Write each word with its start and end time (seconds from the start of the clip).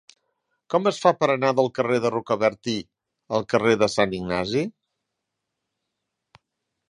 Com 0.73 0.87
es 0.91 0.99
fa 1.01 1.09
per 1.17 1.27
anar 1.33 1.49
del 1.59 1.67
carrer 1.79 1.99
de 2.05 2.11
Rocabertí 2.15 2.75
al 3.39 3.45
carrer 3.53 3.75
de 3.83 3.89
Sant 3.97 4.15
Ignasi? 4.21 4.63